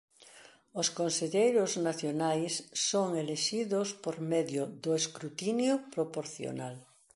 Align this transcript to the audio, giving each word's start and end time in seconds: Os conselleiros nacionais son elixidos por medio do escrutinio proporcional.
Os 0.81 0.87
conselleiros 0.99 1.71
nacionais 1.87 2.53
son 2.89 3.07
elixidos 3.21 3.87
por 4.03 4.15
medio 4.31 4.63
do 4.83 4.91
escrutinio 5.01 5.73
proporcional. 5.95 6.75